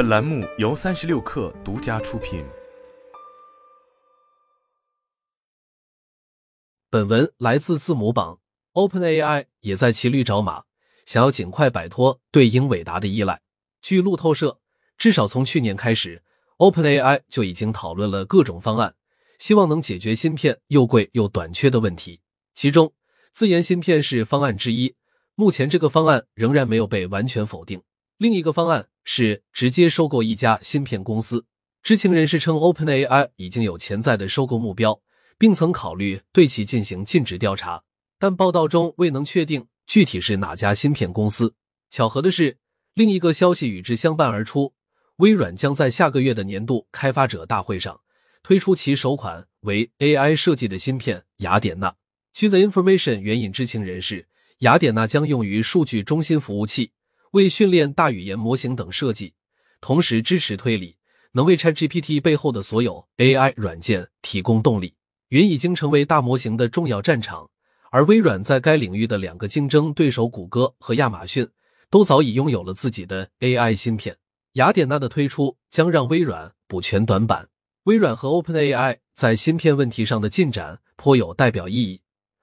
[0.00, 2.42] 本栏目由三十六氪独家出品。
[6.88, 8.40] 本文来自字母榜。
[8.72, 10.64] OpenAI 也在骑驴找马，
[11.04, 13.42] 想要尽快摆脱对英伟达的依赖。
[13.82, 14.58] 据路透社，
[14.96, 16.22] 至少从去年开始
[16.56, 18.94] ，OpenAI 就已经讨论了各种方案，
[19.38, 22.22] 希望能解决芯片又贵又短缺的问题。
[22.54, 22.94] 其中，
[23.32, 24.96] 自研芯片是方案之一。
[25.34, 27.82] 目前这个方案仍然没有被完全否定。
[28.20, 31.46] 另一个方案是直接收购一家芯片公司。
[31.82, 35.00] 知情人士称，OpenAI 已经有潜在的收购目标，
[35.38, 37.82] 并曾考虑对其进行尽职调查，
[38.18, 41.54] 但报道中未能确定具体是哪家芯片公司。
[41.88, 42.58] 巧合的是，
[42.92, 44.74] 另一个消息与之相伴而出：
[45.16, 48.02] 微软将在下个月的年度开发者大会上
[48.42, 51.96] 推出其首款为 AI 设计的芯片雅典娜。
[52.34, 54.26] 据 The Information 援引知情人士。
[54.58, 56.92] 雅典娜将用于数据中心服务器，
[57.32, 59.34] 为训练大语言模型等设计，
[59.80, 60.96] 同时支持推理，
[61.32, 64.94] 能为 ChatGPT 背后的所有 AI 软件提供动力。
[65.28, 67.48] 云已经成为大模型的重要战场，
[67.90, 71.48] 而微软在该领域的两个竞争对手谷歌和亚马逊
[71.88, 74.16] 都早已拥有了自己的 AI 芯片。
[74.54, 77.48] 雅典娜的推出将让微软补全短板。
[77.84, 82.00] 微软和 OpenAI 在芯片问题上的进展颇有代表意义。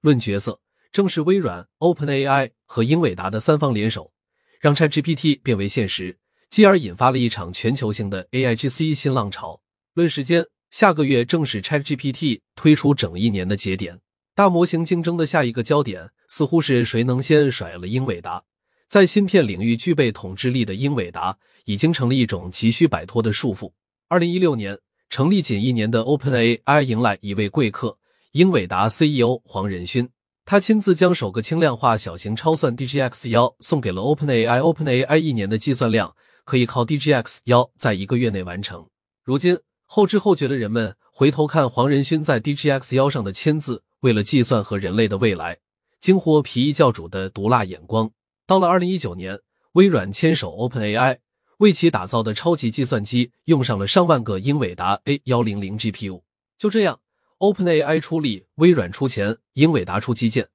[0.00, 0.60] 论角色。
[0.92, 4.12] 正是微软、OpenAI 和英伟达的三方联手，
[4.60, 6.18] 让 ChatGPT 变为现实，
[6.50, 9.62] 继而引发了一场全球性的 AIGC 新浪潮。
[9.94, 14.00] 论时间，下个月正是 ChatGPT 推出整一年的节点。
[14.34, 18.44] 大模型竞争的下一个焦点，似乎是谁能先甩了英伟达。
[18.86, 23.72] 在芯片领域具备统治力的英伟达，已经成了一种急需摆脱的束缚。
[24.08, 27.96] 二零一六年成立仅一年的 OpenAI 迎来一位贵客——
[28.32, 30.06] 英伟达 CEO 黄仁勋。
[30.50, 34.58] 他亲自将首个轻量化小型超算 DGX 幺送给了 OpenAI。
[34.58, 38.84] OpenAI 一年的计算量可以靠 DGX 幺在一个月内完成。
[39.22, 45.58] 如今后知后觉的人们回头看黄仁勋在 DGX 幺上的签字，为了计算和人类的未来，
[46.00, 48.10] 惊呼皮衣教主的毒辣眼光。
[48.44, 49.38] 到了二零一九年，
[49.74, 51.18] 微软牵手 OpenAI
[51.58, 56.22] 为其打造的超级计算机用上了上万个英伟达 A 幺零零 GPU。
[56.58, 56.98] 就这样。
[57.40, 60.48] OpenAI 出力，微软出钱，英伟达出基建，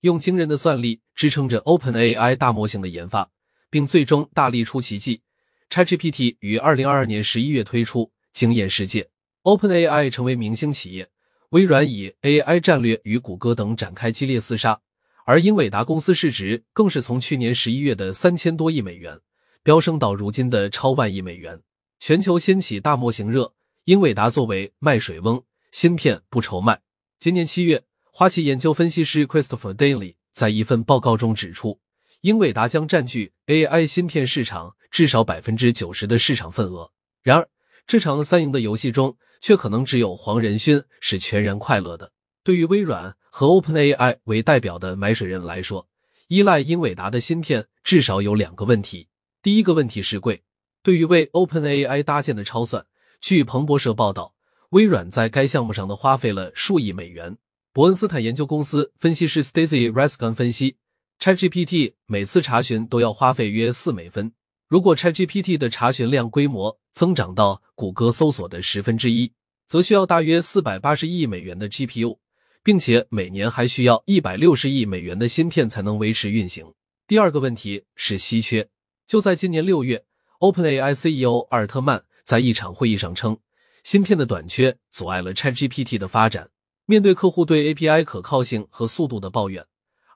[0.00, 3.30] 用惊人的算力支撑着 OpenAI 大模型的研发，
[3.68, 5.20] 并最终大力出奇迹。
[5.68, 9.10] ChatGPT 于二零二二年十一月推出，惊艳世界。
[9.42, 11.10] OpenAI 成为明星企业，
[11.50, 14.80] 微软以 AI 战略与谷歌等展开激烈厮杀，
[15.26, 19.20] 而英伟达公司市值更是从去年十一月的三千多亿美元
[19.62, 21.60] 飙升到如今的超万亿美元。
[21.98, 23.52] 全球掀起大模型热，
[23.84, 25.42] 英伟达作为卖水翁。
[25.70, 26.80] 芯片不愁卖。
[27.18, 31.80] 今年七月，花旗研究分析师 Christopher Daly 在一份报告中指出，
[32.22, 36.90] 英伟达将占据 AI 芯片市场至少百分之九十的市场份额。
[37.22, 37.48] 然而，
[37.86, 42.12] 这场三赢的游戏中，却可能只有黄仁勋是全然快乐的。
[42.42, 45.86] 对于微软和 OpenAI 为代表的买水人来说，
[46.28, 49.08] 依赖英伟达的芯片至少有两个问题。
[49.42, 50.42] 第一个问题是贵。
[50.82, 52.86] 对于为 OpenAI 搭建的超算，
[53.20, 54.34] 据彭博社报道。
[54.70, 57.36] 微软在该项目上的花费了数亿美元。
[57.72, 60.76] 伯恩斯坦研究公司分析师 Stacy Raskin 分析
[61.18, 64.32] ，ChatGPT 每次查询都要花费约四美分。
[64.68, 69.32] 如果 ChatGPT 的查询量规模增长到谷歌搜索的十分之一，
[69.66, 72.18] 则需要大约四百八十亿美元的 GPU，
[72.62, 76.72] 并且每年还需要一百六十亿美元的芯片才能维持运行。
[77.08, 78.68] 第二个问题是稀缺。
[79.04, 80.04] 就在今年六月
[80.38, 83.36] ，OpenAI CEO 阿尔特曼在一场会议上称。
[83.84, 86.50] 芯片的短缺阻碍了 ChatGPT 的发展。
[86.86, 89.64] 面对客户对 API 可靠性和速度的抱怨，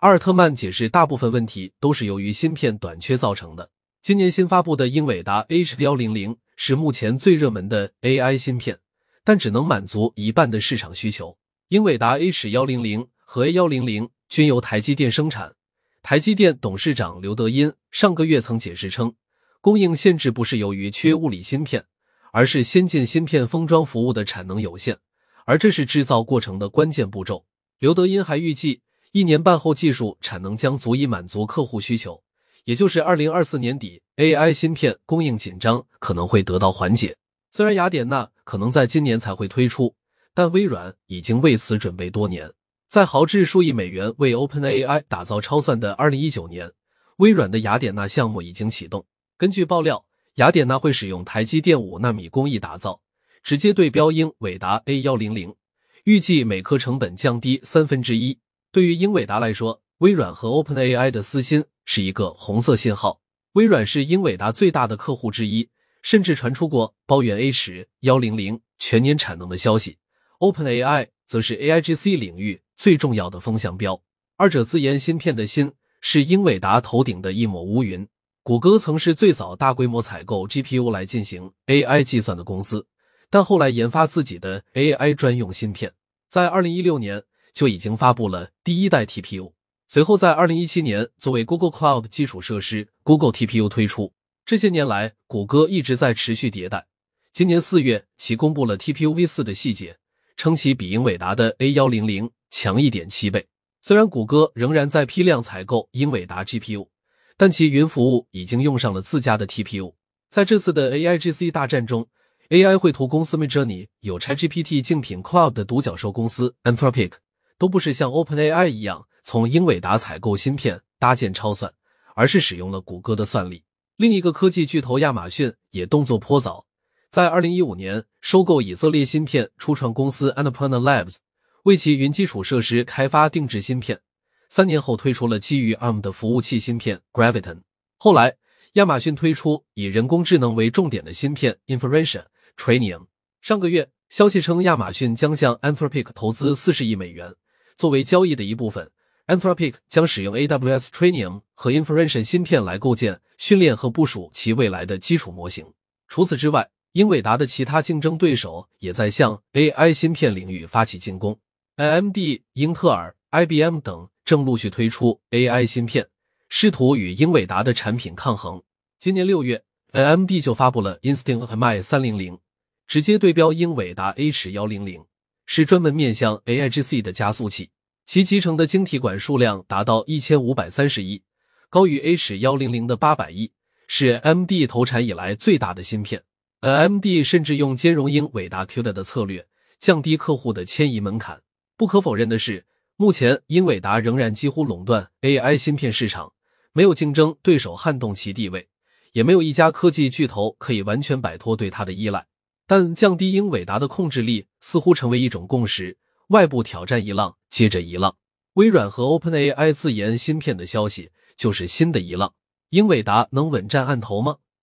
[0.01, 3.71] 阿尔特曼解释，大部分问题都是由于芯片短缺造成的。
[4.03, 8.81] 今年新发布的英伟达 H 幺零零是目前最热门的 AI 芯片，
[9.23, 11.39] 但只能满足一半的市场需求。
[11.69, 15.55] 英伟达 H 幺零零和 A 幺零零均由台积电生产。
[16.03, 19.15] 台积电董事长刘德音上个月曾解释称，
[19.61, 21.87] 供应限制不是由于缺物理芯片。
[22.35, 24.99] 而是先进芯片封装服务的产能有限，
[25.45, 27.47] 而这是制造过程的关键步骤。
[27.79, 28.83] 刘德音还预计，
[29.13, 32.25] 一年半后技术产能将足以满足客户需求，
[32.65, 37.17] 也就是二零二四年底，AI 芯片供应紧张可能会得到缓解。
[37.53, 39.95] 虽然雅典娜可能在今年才会推出，
[40.35, 42.51] 但微软已经为此准备多年。
[42.89, 46.73] 在豪掷数亿美元为 OpenAI 打造超算的二零一九年，
[47.19, 49.07] 微软的雅典娜项目已经启动。
[49.39, 50.05] 根据爆料。
[50.37, 53.01] 雅典娜会使用台积电五纳米工艺打造，
[53.45, 55.55] 直接对标英伟达 A 幺零零，
[56.03, 58.41] 预计每颗成本降低三分之一。
[58.73, 63.21] 对于英伟达来说，微软和 OpenAI 的私心是一个红色信号。
[63.53, 65.69] 微软是英伟达最大的客户之一，
[66.03, 69.99] 甚至传出过包圆 H 幺零零全年产能的消息。
[70.41, 74.03] OpenAI 则是 AIGC 领域最重要的风向标，
[74.37, 75.71] 二者自研芯片的芯
[76.01, 78.09] 是英伟达头顶的一抹乌云。
[78.45, 82.87] 谷歌曾是最早大规模采购 GPU 来进行 AI 计算的公司，
[83.31, 85.91] 但后来研发自己的 AI 专用芯片，
[86.29, 87.23] 在二零一六年
[87.55, 89.51] 就已经发布了第一代 TPU。
[89.89, 94.13] 随后在二零一七年，作为 Google Cloud 基础设施，Google TPU 推出。
[94.45, 96.87] 这些年来，谷歌一直在持续迭代。
[97.33, 99.97] 今年四月，其公布了 TPU V 四的细节，
[100.37, 103.47] 称其比英伟达的 A 幺零零强一点七倍。
[103.81, 106.89] 虽然谷歌仍然在批量采购英伟达 GPU。
[107.37, 109.95] 但其云服务已经用上了自家的 TPU。
[110.29, 112.09] 在这次的 AIGC 大战中
[112.51, 117.13] ，AI 绘图公司 Midjourney 有 ChatGPT 竞品 Cloud 的独角兽公司 Anthropic
[117.59, 121.73] 都不是像 OpenAI 一样从英伟达采购芯片搭建超算，
[122.15, 123.65] 而是使用了谷歌的算力。
[123.97, 126.67] 另一个科技巨头亚马逊也动作颇早，
[127.11, 131.17] 在2015年收购以色列芯片初创公司 Annapurna Labs，
[131.63, 134.01] 为其云基础设施开发定制芯片。
[134.49, 137.63] 三年后推出了基于 ARM 的服务器芯片 Graviton。
[137.99, 138.37] 后来，
[138.75, 142.25] 亚马逊推出以人工智能为重点的芯片 Inferentia
[142.57, 143.07] Trainium。
[143.41, 147.35] 上个月，消息称亚马逊将向 Anthropic 投资四十亿美元，
[147.77, 148.91] 作为交易的一部分
[149.27, 155.67] ，Anthropic 将使用 AWS Training 和 Inferentia 芯片来构建、训练和部署其未来的基础模型。
[156.09, 161.39] 除此之外，英伟达的其他竞争对手也在向 AI 芯片领域发起进攻
[161.77, 162.17] ，AMD、
[162.53, 164.09] 英特尔、IBM 等。
[164.25, 166.09] 正陆续推出 AI 芯片，
[166.49, 168.63] 试图与英伟达的产品抗衡。
[168.99, 169.63] 今年六月
[169.93, 172.39] ，AMD 就发布了 Instinct MI 三零零，
[172.87, 175.05] 直接对标英伟达 H 幺零零，
[175.45, 177.71] 是专门面向 AIGC 的加速器。
[178.07, 181.23] 其集成的晶体管数量达到一千五百三十亿，
[181.69, 183.53] 高于 H 幺零零的八百亿，
[183.87, 186.23] 是 AMD 投产以来最大的芯片。
[186.61, 189.47] AMD 甚至用兼容英伟达 CUDA 的策略，
[189.79, 191.43] 降低客户的迁移门槛。
[191.77, 192.65] 不可否认的是。
[192.97, 196.33] 目前，英伟达仍然几乎垄断 AI 芯片市场，
[196.73, 198.69] 没有竞争对手撼动其地位，
[199.11, 202.25] 也没有一家科技巨头可以完全摆脱对它的依赖。
[202.69, 205.99] 但降低英伟达的控制力似乎成为一种共识。
[206.29, 208.17] 外部挑战一浪接着一浪，
[208.53, 212.33] 微软和 OpenAI 自研芯片的消息就是新的一浪。
[212.71, 214.37] 英伟达能稳占案头吗？